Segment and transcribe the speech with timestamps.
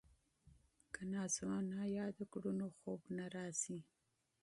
[0.93, 3.79] که نازو انا یاده کړو نو خوب نه راځي.